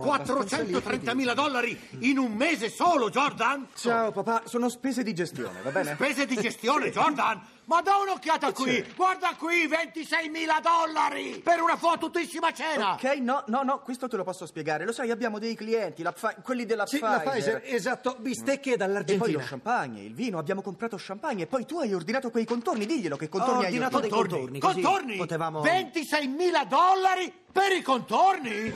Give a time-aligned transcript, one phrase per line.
[0.00, 3.68] 430.000 dollari in un mese solo, Jordan?
[3.74, 5.92] Ciao papà, sono spese di gestione, va bene?
[5.94, 7.40] Spese di gestione, Jordan?
[7.64, 8.84] Ma da un'occhiata qui!
[8.96, 12.94] Guarda qui, 26.000 dollari per una fottutissima cena!
[12.94, 14.84] Ok, no, no, no, questo te lo posso spiegare.
[14.84, 17.24] Lo sai, abbiamo dei clienti, la Pfi- quelli della Sì, Pfizer.
[17.24, 19.42] la Pfizer, esatto, bistecche E poi lo dall'Argentina.
[19.44, 23.26] champagne, il vino, abbiamo comprato champagne e poi tu hai ordinato quei contorni, diglielo che
[23.26, 24.36] Ho contorni hai ordinato dei ordinato.
[24.36, 25.16] contorni, così Contorni?
[25.16, 25.62] potevamo...
[25.62, 28.72] 26.000 dollari per i contorni?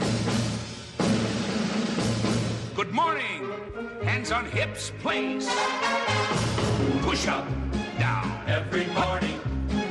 [2.74, 3.52] Good morning.
[4.02, 5.48] Hands on hips, please.
[7.02, 7.46] Push up,
[8.00, 8.42] down.
[8.48, 9.38] Every morning.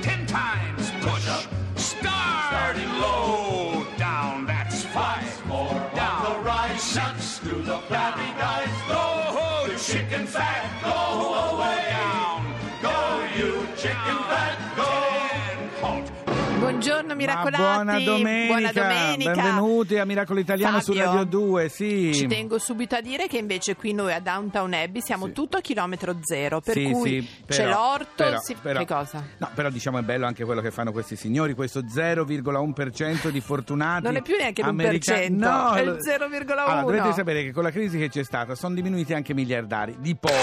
[0.01, 1.45] Ten times push up.
[1.77, 4.45] Starting low, down.
[4.45, 5.45] That's five.
[5.47, 6.25] More down.
[6.25, 6.83] the rise.
[6.83, 8.67] Six to the flabby guys.
[8.89, 10.67] Go, chicken fat.
[10.83, 11.85] Go away.
[11.89, 12.53] Down.
[12.81, 12.97] Go,
[13.37, 14.32] you chicken fat.
[16.83, 17.61] Buongiorno miracolati.
[17.61, 18.45] Ma buona domenica.
[18.53, 19.31] Buona domenica.
[19.31, 22.13] Benvenuti a Miracolo Italiano su Fabio, Radio 2, sì.
[22.13, 25.61] Ci tengo subito a dire che invece qui noi a Downtown Abbey siamo tutto a
[25.61, 28.05] chilometro zero, per Sì, cui sì, c'è però- l'orto.
[28.15, 29.23] però- si- però- che cosa?
[29.37, 34.03] No, però diciamo è bello anche quello che fanno questi signori, questo 0,1% di fortunati
[34.03, 35.29] Non è più neanche americani.
[35.29, 36.69] l'1%, no, è il lo- 0,1.
[36.79, 39.95] Allora, dovete sapere che con la crisi che c'è stata sono diminuiti anche i miliardari,
[39.99, 40.35] di poco.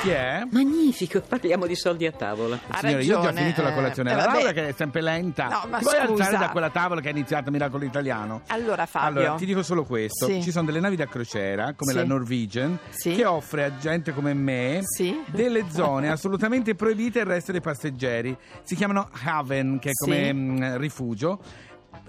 [0.00, 0.42] Chi è?
[0.50, 2.58] Magnifico, parliamo di soldi a tavola.
[2.68, 4.12] Ha Signore, io ho già finito la colazione.
[4.12, 4.24] Eh, la.
[4.24, 5.48] Laura che è sempre lenta.
[5.48, 6.36] No, ma vuoi alzare scusa.
[6.36, 8.42] da quella tavola che ha iniziato Miracolo Italiano?
[8.48, 9.20] Allora Fabio.
[9.20, 10.42] Allora, ti dico solo questo: Sì.
[10.42, 11.98] ci sono delle navi da crociera, come Sì.
[11.98, 13.12] la Norwegian, Sì.
[13.12, 14.80] che offre a gente come me
[15.26, 18.36] delle zone assolutamente proibite al resto dei passeggeri.
[18.62, 21.40] Si chiamano Haven, che è come mh, rifugio.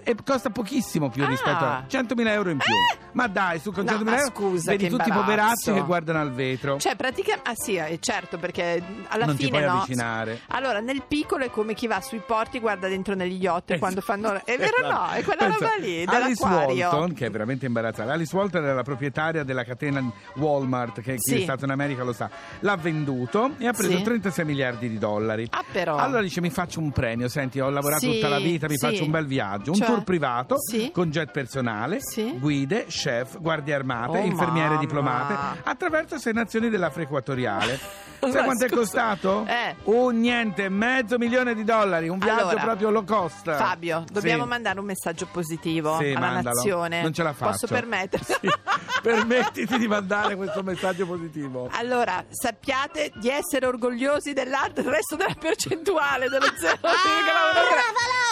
[0.08, 1.28] E costa pochissimo più Ah.
[1.28, 2.72] rispetto a 100.000 euro in più.
[3.12, 6.20] Ma dai, su con No, 100.000 ma euro scusa, vedi tutti i poverazzi che guardano
[6.20, 6.78] al vetro.
[6.78, 7.50] Cioè, praticamente.
[7.50, 9.58] Ah, sì, eh, certo, perché alla Non ti fine.
[9.58, 9.76] puoi no?
[9.80, 10.40] avvicinare.
[10.48, 14.00] Allora, nel piccolo è come chi va sui porti guarda dentro negli yacht Eh, quando
[14.00, 14.42] fanno.
[14.44, 15.08] È vero o no?
[15.10, 16.10] È quella Pensa, roba lì, Alice
[16.44, 16.88] dell'acquario.
[16.88, 18.10] Walton, che è veramente imbarazzante.
[18.12, 20.02] Alice Walton era la proprietaria della catena
[20.36, 21.40] Walmart, che chi Sì.
[21.40, 22.30] è stato in America lo sa.
[22.60, 24.02] L'ha venduto e ha preso Sì.
[24.02, 25.46] 36 miliardi di dollari.
[25.50, 25.96] Ah, però.
[25.96, 27.28] Allora dice: Mi faccio un premio.
[27.28, 29.72] Senti, ho lavorato Sì, tutta la vita, mi faccio un bel viaggio.
[29.72, 29.86] Un Cioè?
[29.98, 30.90] Tour privato Sì.
[30.92, 32.36] con jet personale, Sì.
[32.38, 34.80] guide, chef, guardie armate, Oh, infermiere mamma.
[34.80, 37.78] diplomate attraverso sei nazioni dell'Africa equatoriale.
[38.18, 38.80] Sai Ma quanto è scusa.
[38.80, 39.46] costato?
[39.46, 39.76] Eh.
[39.84, 42.08] Un niente, mezzo milione di dollari.
[42.08, 43.54] Un viaggio Allora, proprio low cost.
[43.54, 44.48] Fabio, dobbiamo Sì.
[44.48, 46.56] mandare un messaggio positivo Sì, alla mandalo.
[46.56, 47.00] nazione.
[47.00, 47.50] Non ce la faccio.
[47.52, 48.50] Posso permettermi?
[49.02, 51.68] Permettiti di mandare questo messaggio positivo.
[51.72, 56.56] Allora, sappiate di essere orgogliosi dell'altro, del resto della percentuale dello 0,1.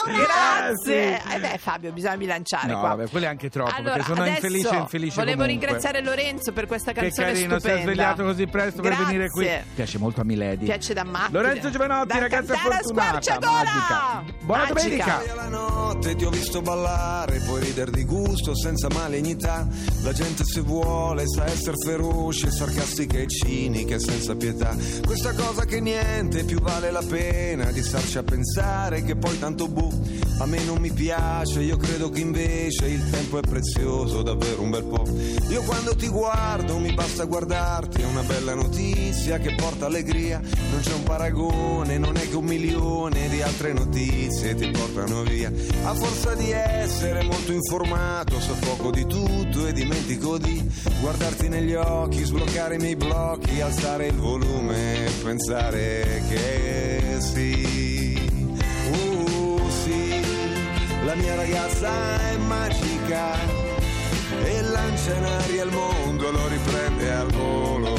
[0.06, 1.16] Grazie.
[1.16, 1.34] Eh, sì.
[1.34, 2.88] Eh beh, Fabio, bisogna bilanciare No, qua.
[2.90, 5.66] vabbè, quello è anche troppo, Allora, perché sono infelice e infelice Volevo comunque.
[5.66, 7.82] ringraziare Lorenzo per questa Che canzone carino, si è stupenda.
[7.92, 9.44] svegliato così presto per venire qui.
[9.44, 9.64] Grazie.
[9.74, 10.64] Piace molto a Milady.
[10.64, 11.40] Piace da macchina.
[11.40, 14.24] Lorenzo Giovanotti, Da ragazza fortunata, magica.
[14.42, 14.74] Buona Magica.
[14.74, 15.22] domenica.
[15.32, 19.66] Alla notte ti ho visto ballare, puoi ridere di gusto senza malignità.
[20.02, 24.76] La gente se vuole sa essere feroce, sarcastica e cinica e senza pietà.
[25.04, 29.68] Questa cosa che niente più vale la pena di starci a pensare che poi tanto
[29.68, 30.02] buh,
[30.40, 34.70] a me non mi piace, io credo che invece il tempo è prezioso, davvero un
[34.70, 35.04] bel po'.
[35.48, 40.80] Io quando ti guardo mi basta guardarti, è una bella notizia che porta allegria, non
[40.80, 45.50] c'è un paragone, non è che un milione di altre notizie ti portano via.
[45.84, 50.45] A forza di essere molto informato, so poco di tutto e dimentico di
[51.00, 58.14] guardarti negli occhi, sbloccare i miei blocchi, alzare il volume pensare che sì.
[58.90, 60.20] Uh, sì,
[61.04, 61.90] la mia ragazza
[62.30, 63.34] è magica
[64.44, 67.94] e lancia in aria il mondo, lo riprende al volo.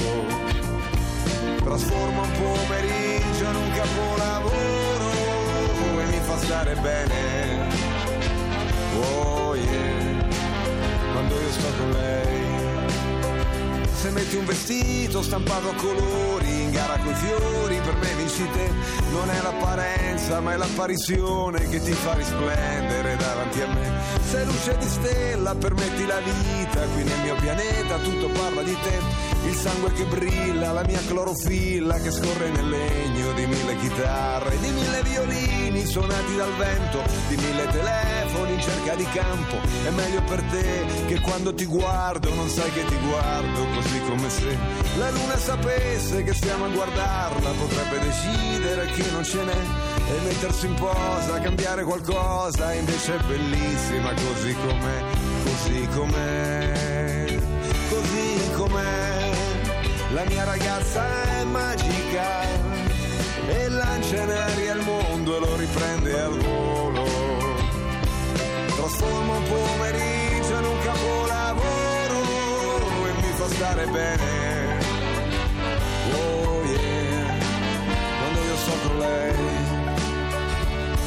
[1.64, 5.12] Trasforma un pomeriggio in un capolavoro
[6.00, 7.47] e mi fa stare bene.
[14.18, 18.72] Metti un vestito stampato a colori in gara coi fiori, per me vinci te.
[19.12, 23.92] Non è l'apparenza, ma è l'apparizione che ti fa risplendere davanti a me.
[24.28, 29.00] Sei luce di stella, permetti la vita, qui nel mio pianeta tutto parla di te.
[29.46, 33.67] Il sangue che brilla, la mia clorofilla che scorre nel legno di mille
[35.88, 39.56] suonati dal vento, di mille telefoni in cerca di campo.
[39.86, 44.30] È meglio per te che quando ti guardo non sai che ti guardo così come
[44.30, 44.58] se
[44.98, 49.62] la luna sapesse che stiamo a guardarla, potrebbe decidere che non ce n'è
[50.10, 55.04] e mettersi in posa, cambiare qualcosa, invece è bellissima così com'è,
[55.44, 57.40] così com'è,
[57.90, 59.32] così com'è.
[60.14, 62.87] La mia ragazza è magica
[63.48, 67.06] e lancia in aria il mondo e lo riprende al volo.
[68.76, 71.38] Trasforma un pomeriggio in un capolavoro
[73.58, 74.78] stare bene.
[76.14, 77.34] Oh yeah,
[78.20, 79.34] quando io sto con lei.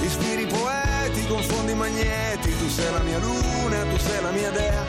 [0.03, 4.85] Ispiri poeti, confondi magneti, tu sei la mia luna, tu sei la mia dea,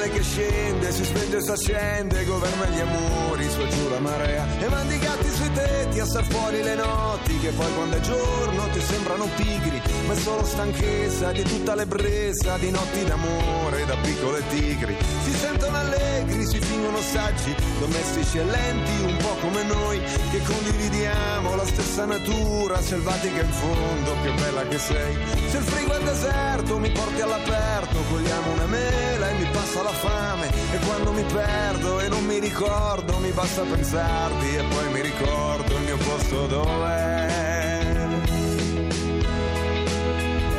[0.00, 3.98] sale, che scende, si spenge e si accende, governa gli amori, su e giù la
[3.98, 7.96] marea, e mandi i gatti sui tetti a star fuori le notti, che poi quando
[7.96, 13.84] è giorno ti sembrano pigri, ma è solo stanchezza di tutta l'ebbrezza, di notti d'amore,
[13.84, 19.62] da piccole tigri, si sentono allegri, si fingono saggi, domestici e lenti, un po' come
[19.64, 20.00] noi,
[20.30, 25.16] che condividiamo la stessa natura, selvatica in fondo, che bella che sei.
[25.50, 29.09] Se il frigo è deserto, mi porti all'aperto, cogliamo una mela
[29.50, 30.48] passa la fame.
[30.72, 35.76] E quando mi perdo e non mi ricordo, mi basta pensarti e poi mi ricordo
[35.76, 37.28] il mio posto dov'è.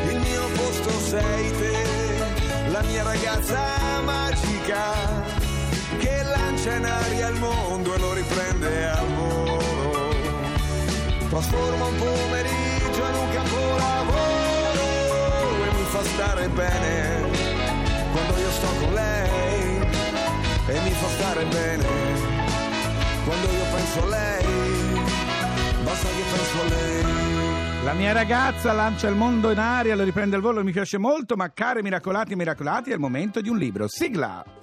[0.10, 1.86] Il mio posto sei te,
[2.70, 3.60] la mia ragazza
[4.04, 4.94] magica,
[5.98, 9.60] che lancia in aria il mondo e lo riprende a volo.
[11.30, 14.84] Trasforma un pomeriggio in un capolavoro
[15.64, 17.41] e mi fa stare bene
[18.12, 19.80] quando io sto con lei
[20.68, 21.86] e mi fa stare bene
[23.26, 24.46] quando io penso a lei
[25.84, 30.36] basta che penso a lei La mia ragazza lancia il mondo in aria, lo riprende
[30.36, 33.88] al volo, mi piace molto, ma care miracolati miracolati è il momento di un libro.
[33.88, 34.61] Sigla!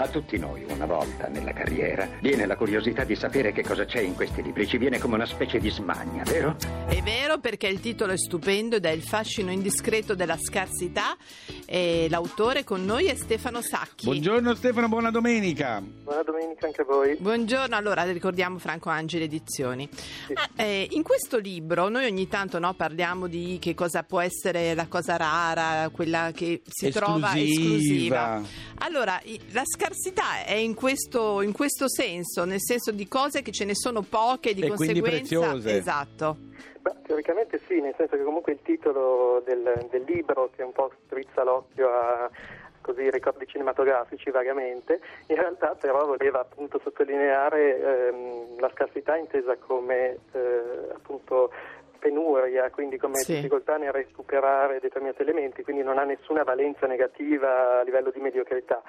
[0.00, 4.00] A tutti noi, una volta nella carriera, viene la curiosità di sapere che cosa c'è
[4.00, 4.66] in questi libri.
[4.66, 6.56] Ci viene come una specie di smania, vero?
[6.88, 11.18] È vero perché il titolo è stupendo ed è il fascino indiscreto della scarsità
[11.66, 14.06] e l'autore con noi è Stefano Sacchi.
[14.06, 15.82] Buongiorno Stefano, buona domenica.
[15.82, 17.16] Buona domenica anche a voi.
[17.20, 19.86] Buongiorno, allora ricordiamo Franco Angeli Edizioni.
[20.32, 24.72] Ah, eh, in questo libro noi ogni tanto no, parliamo di che cosa può essere
[24.72, 28.40] la cosa rara, quella che si trova esclusiva.
[28.82, 29.20] Allora,
[29.50, 29.88] la scarsità
[30.46, 34.54] è in questo, in questo senso, nel senso di cose che ce ne sono poche,
[34.54, 35.54] di E conseguenza.
[35.64, 36.36] Esatto.
[36.80, 40.90] Beh, teoricamente sì, nel senso che comunque il titolo del, del libro, che un po'
[41.06, 42.30] strizza l'occhio a
[42.80, 50.16] così ricordi cinematografici vagamente, in realtà però voleva appunto sottolineare ehm, la scarsità intesa come
[50.32, 51.52] eh, appunto
[51.98, 53.34] penuria, quindi come Sì.
[53.34, 58.82] difficoltà nel recuperare determinati elementi, quindi non ha nessuna valenza negativa a livello di mediocrità.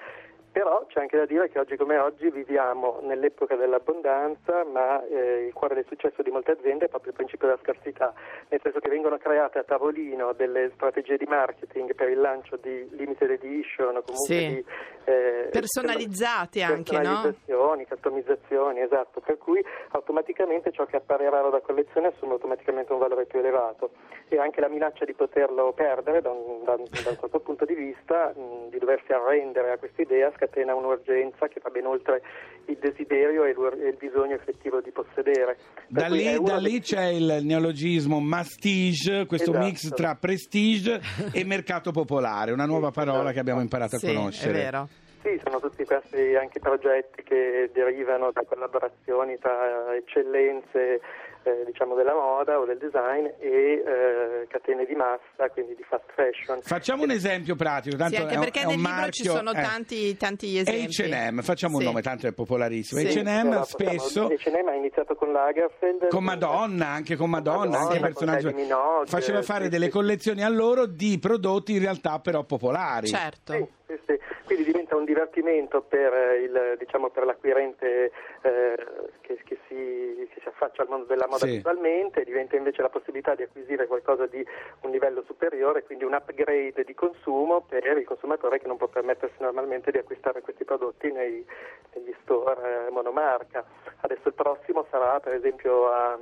[0.52, 5.54] Però c'è anche da dire che oggi come oggi viviamo nell'epoca dell'abbondanza, ma eh, il
[5.54, 8.14] cuore del successo di molte aziende è proprio il principio della scarsità,
[8.50, 12.86] nel senso che vengono create a tavolino delle strategie di marketing per il lancio di
[12.92, 14.48] limited edition o comunque Sì.
[14.48, 14.66] di
[15.06, 17.00] eh, Personalizzati anche, no?
[17.02, 23.00] personalizzazioni, customizzazioni, esatto, per cui automaticamente ciò che appare raro da collezione assume automaticamente un
[23.00, 23.92] valore più elevato
[24.28, 27.66] e anche la minaccia di poterlo perdere da un, da un- da un certo punto
[27.66, 32.22] di vista, mh, di doversi arrendere a questa idea, scatena un'urgenza che va ben oltre
[32.66, 35.56] il desiderio e l'ur- e il bisogno effettivo di possedere.
[35.56, 39.66] Per Da lì, da dei- lì c'è il neologismo mastige, questo Esatto.
[39.66, 41.00] mix tra prestige
[41.32, 44.50] e mercato popolare, una nuova parola che abbiamo imparato a Sì, conoscere.
[44.52, 44.88] è vero.
[45.22, 51.00] Sì, sono tutti questi anche progetti che derivano da collaborazioni tra eccellenze
[51.44, 56.06] eh, diciamo della moda o del design e eh, catene di massa, quindi di fast
[56.16, 56.62] fashion.
[56.62, 59.24] Facciamo un esempio pratico, tanto Sì, anche è un- perché è nel un libro ci
[59.28, 59.62] marchio, sono eh.
[59.62, 61.02] tanti, tanti esempi.
[61.02, 61.88] H&M, facciamo un Sì.
[61.88, 63.02] nome, tanto è popolarissimo.
[63.02, 63.08] Sì.
[63.20, 66.08] H&M possiamo- spesso H&M ha iniziato con Lagerfeld.
[66.10, 68.48] con Madonna, anche con Madonna, Madonna, anche con personaggi.
[68.48, 69.92] Kylie Minogue, Faceva fare sì, delle sì.
[69.92, 73.08] collezioni a loro di prodotti in realtà però popolari.
[73.08, 73.54] Certo.
[73.54, 74.20] Sì, sì, sì.
[74.46, 78.76] Quindi diventa un divertimento per, eh, il, diciamo, per l'acquirente eh,
[79.22, 81.52] che, che si, che si affaccia al mondo della moda Sì.
[81.56, 84.46] visualmente, diventa invece la possibilità di acquisire qualcosa di
[84.82, 89.36] un livello superiore, quindi un upgrade di consumo per il consumatore che non può permettersi
[89.40, 91.46] normalmente di acquistare questi prodotti nei-
[91.94, 93.64] negli store eh, monomarca.
[94.02, 96.18] Adesso il prossimo sarà per esempio a,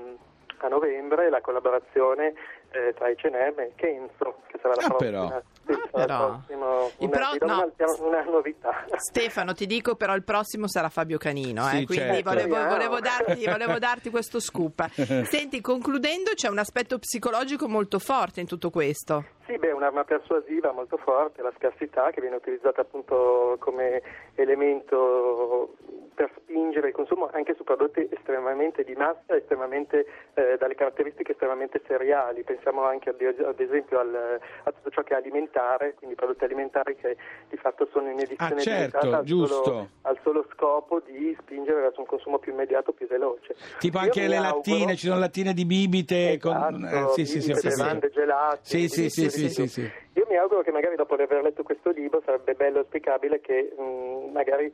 [0.57, 2.33] a novembre la collaborazione
[2.71, 4.97] eh, tra H&M e Kenzo, che sarà la Ah, prossima.
[4.97, 5.25] però.
[5.27, 5.41] Ah,
[5.91, 6.27] però.
[6.29, 7.71] prossimo- una, no.
[7.77, 8.85] una, una novità.
[8.95, 12.29] Stefano, ti dico però il prossimo sarà Fabio Canino, eh, Sì, quindi certo.
[12.29, 14.87] volevo, volevo darti, volevo darti questo scoop.
[15.25, 19.25] Senti, concludendo, c'è un aspetto psicologico molto forte in tutto questo.
[19.45, 24.01] Sì, beh, è un'arma persuasiva molto forte, la scarsità che viene utilizzata appunto come
[24.35, 25.73] elemento
[26.13, 31.81] per spingere il consumo anche su prodotti estremamente di massa, estremamente, eh, dalle caratteristiche estremamente
[31.87, 32.43] seriali.
[32.59, 37.15] Pensiamo anche ad, esempio al- a tutto ciò che è alimentare, quindi prodotti alimentari che
[37.47, 42.01] di fatto sono in edizione Ah, certo, al solo, al solo scopo di spingere verso
[42.01, 43.55] un consumo più immediato, più veloce.
[43.79, 46.51] Tipo Io anche le auguro- lattine, ci sono lattine di bibite con...
[46.85, 48.11] Esatto, eh, sì, sì, sì, ho bibite, bevande
[48.61, 49.91] Sì, sì, sì, di- sì, sì, sì.
[50.13, 53.73] Io mi auguro che magari dopo aver letto questo libro sarebbe bello e auspicabile che
[53.77, 54.73] mh, mh, magari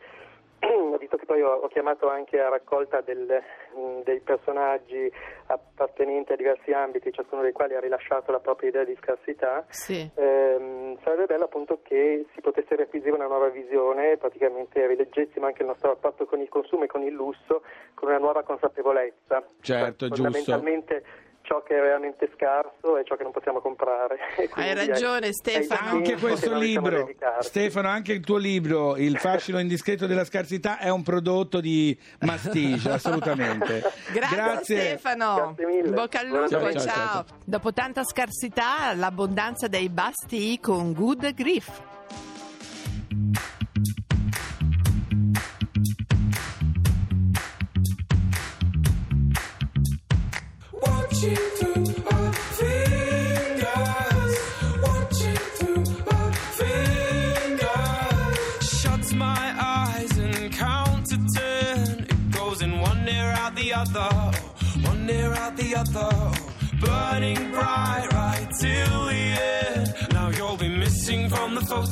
[1.05, 3.41] visto che poi ho, ho, chiamato anche a raccolta del,
[3.75, 5.11] mh, dei personaggi
[5.47, 10.09] appartenenti a diversi ambiti, ciascuno dei quali ha rilasciato la propria idea di scarsità, sì.
[10.15, 15.67] ehm, sarebbe bello appunto che si potesse riacquisire una nuova visione, praticamente rileggessimo anche il
[15.67, 17.61] nostro rapporto con il consumo e con il lusso
[17.93, 19.43] con una nuova consapevolezza.
[19.61, 20.31] Certo, cioè, giusto.
[20.31, 21.03] Fondamentalmente
[21.45, 24.17] ciò che è veramente scarso e ciò che non possiamo comprare.
[24.53, 25.89] Hai ragione Stefano.
[25.89, 27.09] Anche questo libro,
[27.39, 32.89] Stefano, anche il tuo libro, Il fascino indiscreto della scarsità, è un prodotto di Mastige,
[32.91, 33.81] assolutamente.
[34.11, 34.79] Grazie, Grazie.
[34.97, 35.53] Stefano.
[35.55, 35.91] Grazie mille.
[35.91, 36.93] Bocca al lupo, ciao, ciao, ciao.
[36.93, 37.25] ciao.
[37.45, 41.94] Dopo tanta scarsità, l'abbondanza dei basti con Good Grief.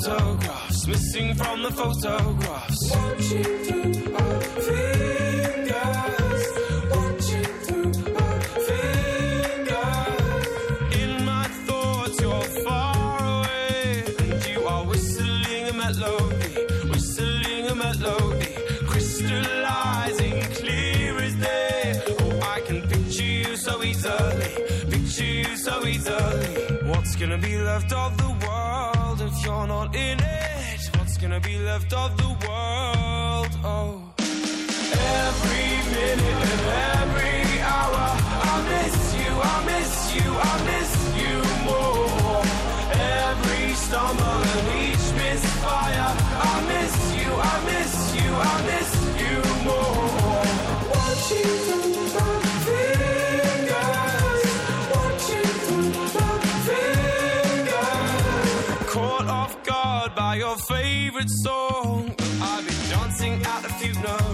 [0.04, 2.92] Photographs, missing from the photographs.
[2.92, 5.43] Watching through our fingers,
[27.30, 30.90] gonna be left of the world if you're not in it?
[30.98, 33.03] What's gonna be left of the world?
[60.34, 62.12] By your favorite song.
[62.42, 64.32] I'll be dancing at the funeral,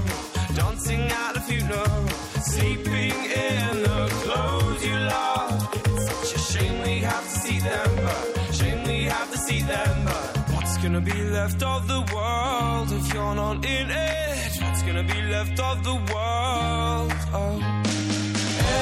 [0.56, 2.08] dancing at the funeral,
[2.54, 3.18] sleeping
[3.50, 5.58] in the clothes you love.
[5.88, 9.62] It's such a shame we have to see them, but shame we have to see
[9.62, 14.62] them, but what's gonna be left of the world if you're not in it?
[14.62, 17.12] What's gonna be left of the world?
[17.40, 17.60] Oh.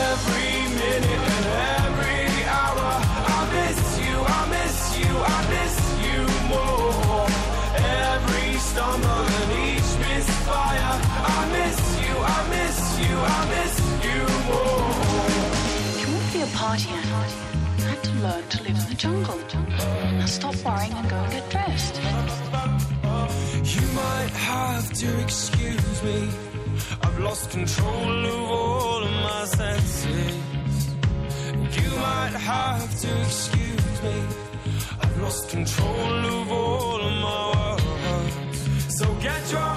[0.05, 1.47] Every minute and
[1.81, 2.26] every
[16.77, 16.89] be.
[16.89, 19.39] I had to learn to live in the jungle.
[20.19, 21.95] Now stop worrying and go and get dressed.
[23.75, 26.29] You might have to excuse me.
[27.01, 30.35] I've lost control of all of my senses.
[31.77, 34.17] You might have to excuse me.
[35.01, 38.97] I've lost control of all of my words.
[38.99, 39.76] So get drunk,